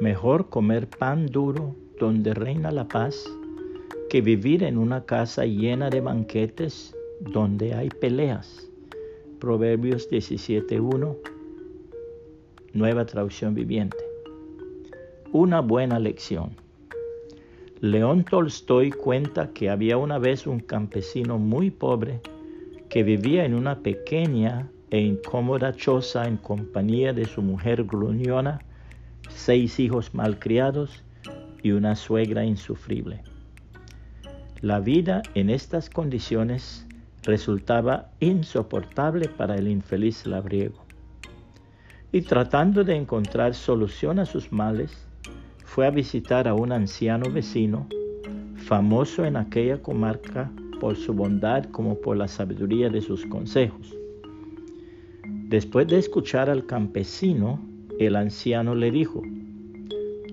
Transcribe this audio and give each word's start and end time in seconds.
Mejor 0.00 0.50
comer 0.50 0.88
pan 0.88 1.26
duro 1.26 1.74
donde 1.98 2.34
reina 2.34 2.70
la 2.70 2.86
paz 2.86 3.24
que 4.10 4.20
vivir 4.20 4.62
en 4.62 4.76
una 4.76 5.06
casa 5.06 5.46
llena 5.46 5.88
de 5.88 6.02
banquetes 6.02 6.94
donde 7.20 7.72
hay 7.72 7.88
peleas. 7.88 8.70
Proverbios 9.40 10.10
17.1, 10.10 11.16
nueva 12.74 13.06
traducción 13.06 13.54
viviente. 13.54 13.96
Una 15.32 15.60
buena 15.60 15.98
lección. 15.98 16.50
León 17.80 18.24
Tolstoy 18.24 18.90
cuenta 18.90 19.50
que 19.54 19.70
había 19.70 19.96
una 19.96 20.18
vez 20.18 20.46
un 20.46 20.60
campesino 20.60 21.38
muy 21.38 21.70
pobre 21.70 22.20
que 22.90 23.02
vivía 23.02 23.46
en 23.46 23.54
una 23.54 23.80
pequeña 23.80 24.70
e 24.90 25.00
incómoda 25.00 25.72
choza 25.74 26.26
en 26.26 26.36
compañía 26.36 27.12
de 27.12 27.24
su 27.24 27.42
mujer 27.42 27.84
gruñona, 27.84 28.60
seis 29.36 29.78
hijos 29.78 30.14
malcriados 30.14 31.04
y 31.62 31.72
una 31.72 31.94
suegra 31.94 32.44
insufrible. 32.44 33.22
La 34.62 34.80
vida 34.80 35.22
en 35.34 35.50
estas 35.50 35.90
condiciones 35.90 36.86
resultaba 37.22 38.10
insoportable 38.20 39.28
para 39.28 39.56
el 39.56 39.68
infeliz 39.68 40.26
labriego. 40.26 40.84
Y 42.12 42.22
tratando 42.22 42.82
de 42.82 42.96
encontrar 42.96 43.54
solución 43.54 44.18
a 44.18 44.24
sus 44.24 44.50
males, 44.50 45.06
fue 45.64 45.86
a 45.86 45.90
visitar 45.90 46.48
a 46.48 46.54
un 46.54 46.72
anciano 46.72 47.30
vecino, 47.30 47.86
famoso 48.56 49.24
en 49.24 49.36
aquella 49.36 49.82
comarca 49.82 50.50
por 50.80 50.96
su 50.96 51.12
bondad 51.12 51.64
como 51.66 52.00
por 52.00 52.16
la 52.16 52.28
sabiduría 52.28 52.88
de 52.88 53.02
sus 53.02 53.26
consejos. 53.26 53.94
Después 55.48 55.86
de 55.88 55.98
escuchar 55.98 56.48
al 56.48 56.64
campesino, 56.66 57.60
el 57.98 58.16
anciano 58.16 58.74
le 58.74 58.90
dijo, 58.90 59.22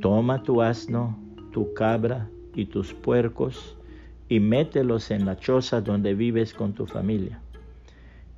Toma 0.00 0.42
tu 0.42 0.62
asno, 0.62 1.18
tu 1.52 1.74
cabra 1.74 2.28
y 2.54 2.66
tus 2.66 2.94
puercos 2.94 3.76
y 4.28 4.40
mételos 4.40 5.10
en 5.10 5.26
la 5.26 5.36
choza 5.36 5.80
donde 5.80 6.14
vives 6.14 6.54
con 6.54 6.72
tu 6.72 6.86
familia 6.86 7.40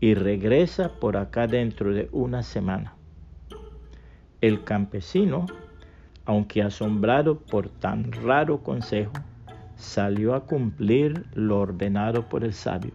y 0.00 0.14
regresa 0.14 0.92
por 0.98 1.16
acá 1.16 1.46
dentro 1.46 1.92
de 1.92 2.08
una 2.12 2.42
semana. 2.42 2.94
El 4.40 4.64
campesino 4.64 5.46
aunque 6.24 6.62
asombrado 6.62 7.38
por 7.38 7.68
tan 7.68 8.12
raro 8.12 8.62
consejo, 8.62 9.12
salió 9.76 10.34
a 10.34 10.46
cumplir 10.46 11.24
lo 11.34 11.60
ordenado 11.60 12.28
por 12.28 12.44
el 12.44 12.52
sabio, 12.52 12.92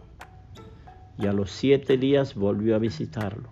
y 1.18 1.26
a 1.26 1.32
los 1.32 1.50
siete 1.50 1.98
días 1.98 2.34
volvió 2.34 2.76
a 2.76 2.78
visitarlo. 2.78 3.50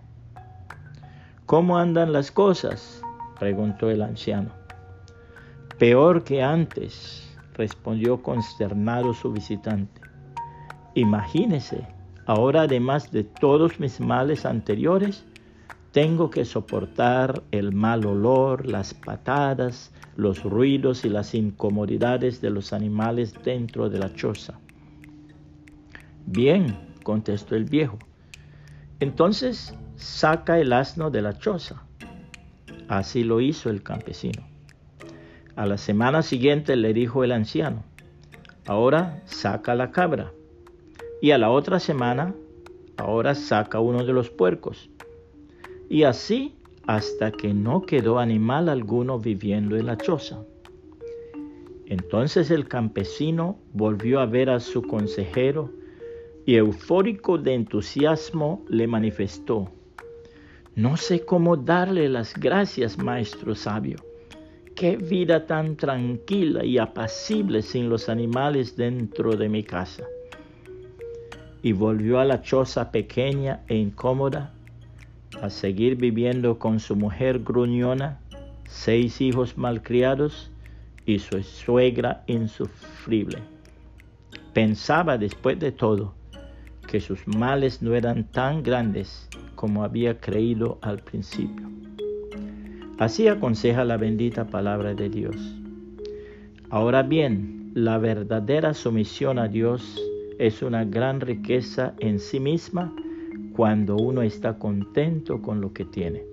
¿Cómo 1.47 1.77
andan 1.77 2.11
las 2.11 2.29
cosas? 2.29 3.01
preguntó 3.39 3.89
el 3.89 4.01
anciano. 4.01 4.49
Peor 5.79 6.25
que 6.25 6.43
antes, 6.43 7.25
respondió 7.53 8.21
consternado 8.21 9.13
su 9.13 9.31
visitante. 9.31 10.01
Imagínese, 10.93 11.87
ahora 12.25 12.63
además 12.63 13.13
de 13.13 13.23
todos 13.23 13.79
mis 13.79 14.01
males 14.01 14.45
anteriores, 14.45 15.23
tengo 15.93 16.29
que 16.29 16.43
soportar 16.43 17.41
el 17.51 17.71
mal 17.71 18.05
olor, 18.05 18.65
las 18.67 18.93
patadas, 18.93 19.93
los 20.17 20.43
ruidos 20.43 21.05
y 21.05 21.09
las 21.09 21.33
incomodidades 21.33 22.41
de 22.41 22.49
los 22.49 22.73
animales 22.73 23.33
dentro 23.45 23.89
de 23.89 23.99
la 23.99 24.13
choza. 24.13 24.59
Bien, 26.25 26.77
contestó 27.03 27.55
el 27.55 27.63
viejo. 27.63 27.97
Entonces 28.99 29.73
saca 29.95 30.59
el 30.59 30.73
asno 30.73 31.09
de 31.11 31.21
la 31.21 31.37
choza. 31.37 31.83
Así 32.87 33.23
lo 33.23 33.41
hizo 33.41 33.69
el 33.69 33.83
campesino. 33.83 34.47
A 35.55 35.65
la 35.65 35.77
semana 35.77 36.21
siguiente 36.21 36.75
le 36.75 36.93
dijo 36.93 37.23
el 37.23 37.31
anciano, 37.31 37.83
ahora 38.65 39.21
saca 39.25 39.75
la 39.75 39.91
cabra. 39.91 40.31
Y 41.21 41.31
a 41.31 41.37
la 41.37 41.49
otra 41.49 41.79
semana, 41.79 42.35
ahora 42.97 43.35
saca 43.35 43.79
uno 43.79 44.05
de 44.05 44.13
los 44.13 44.29
puercos 44.29 44.89
y 45.89 46.03
así 46.03 46.55
hasta 46.85 47.31
que 47.31 47.53
no 47.53 47.81
quedó 47.81 48.19
animal 48.19 48.69
alguno 48.69 49.19
viviendo 49.19 49.77
en 49.77 49.85
la 49.85 49.97
choza. 49.97 50.43
Entonces 51.85 52.51
el 52.51 52.67
campesino 52.67 53.59
volvió 53.73 54.19
a 54.19 54.25
ver 54.25 54.49
a 54.49 54.59
su 54.59 54.81
consejero 54.81 55.71
y 56.47 56.55
eufórico 56.55 57.37
de 57.37 57.53
entusiasmo 57.55 58.63
le 58.69 58.87
manifestó, 58.87 59.69
no 60.75 60.95
sé 60.95 61.25
cómo 61.25 61.57
darle 61.57 62.07
las 62.07 62.33
gracias, 62.35 62.97
maestro 62.97 63.53
sabio. 63.53 63.97
Qué 64.73 64.95
vida 64.95 65.45
tan 65.45 65.75
tranquila 65.75 66.63
y 66.63 66.77
apacible 66.77 67.61
sin 67.61 67.89
los 67.89 68.07
animales 68.07 68.77
dentro 68.77 69.35
de 69.35 69.49
mi 69.49 69.63
casa. 69.63 70.05
Y 71.61 71.73
volvió 71.73 72.17
a 72.17 72.23
la 72.23 72.41
choza 72.41 72.91
pequeña 72.91 73.65
e 73.67 73.75
incómoda 73.75 74.53
a 75.41 75.49
seguir 75.49 75.97
viviendo 75.97 76.57
con 76.59 76.79
su 76.79 76.95
mujer 76.95 77.39
gruñona, 77.39 78.21
seis 78.69 79.19
hijos 79.19 79.57
malcriados 79.57 80.49
y 81.05 81.19
su 81.19 81.43
suegra 81.43 82.23
insufrible. 82.25 83.39
Pensaba 84.53 85.17
después 85.17 85.59
de 85.59 85.73
todo 85.73 86.15
que 86.87 86.99
sus 87.01 87.27
males 87.27 87.81
no 87.81 87.93
eran 87.93 88.23
tan 88.31 88.63
grandes 88.63 89.29
como 89.55 89.83
había 89.83 90.19
creído 90.19 90.79
al 90.81 90.99
principio. 90.99 91.67
Así 92.97 93.27
aconseja 93.27 93.85
la 93.85 93.97
bendita 93.97 94.47
palabra 94.47 94.95
de 94.95 95.09
Dios. 95.09 95.35
Ahora 96.69 97.03
bien, 97.03 97.71
la 97.75 97.99
verdadera 97.99 98.73
sumisión 98.73 99.37
a 99.37 99.47
Dios 99.47 100.01
es 100.39 100.63
una 100.63 100.83
gran 100.83 101.21
riqueza 101.21 101.93
en 101.99 102.19
sí 102.19 102.39
misma 102.39 102.93
cuando 103.55 103.95
uno 103.97 104.21
está 104.21 104.57
contento 104.57 105.41
con 105.41 105.61
lo 105.61 105.73
que 105.73 105.85
tiene. 105.85 106.23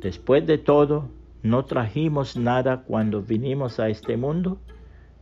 Después 0.00 0.46
de 0.46 0.58
todo, 0.58 1.08
no 1.42 1.64
trajimos 1.64 2.36
nada 2.36 2.82
cuando 2.82 3.22
vinimos 3.22 3.78
a 3.80 3.88
este 3.88 4.16
mundo, 4.16 4.58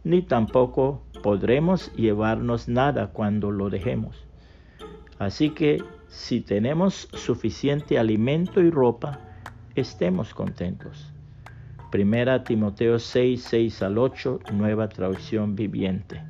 ni 0.05 0.23
tampoco 0.23 1.03
podremos 1.27 1.93
llevarnos 1.97 2.69
nada 2.69 3.09
cuando 3.09 3.51
lo 3.51 3.69
dejemos. 3.69 4.29
Así 5.19 5.51
que 5.51 5.83
si 6.07 6.41
tenemos 6.41 7.09
suficiente 7.15 7.99
alimento 7.99 8.63
y 8.63 8.71
ropa, 8.71 9.19
estemos 9.75 10.33
contentos. 10.33 11.13
Primera 11.91 12.45
Timoteo 12.45 13.01
6, 13.01 13.43
6 13.43 13.83
al 13.83 13.99
8, 13.99 14.39
nueva 14.53 14.89
traducción 14.89 15.57
viviente. 15.57 16.23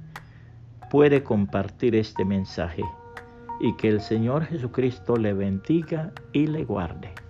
Puede 0.91 1.23
compartir 1.23 1.95
este 1.95 2.25
mensaje 2.25 2.83
y 3.61 3.77
que 3.77 3.89
el 3.89 4.01
Señor 4.01 4.47
Jesucristo 4.47 5.17
le 5.17 5.35
bendiga 5.35 6.15
y 6.33 6.47
le 6.47 6.65
guarde. 6.65 7.26